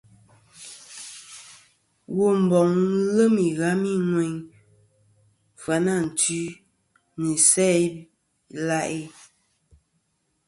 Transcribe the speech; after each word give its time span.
Womboŋ 2.17 2.69
lem 3.15 3.35
ighami 3.49 3.91
ŋweyn 4.09 4.35
Fyanantwi, 5.61 6.41
nɨ 7.19 7.27
Isæ-ila'i. 7.37 9.01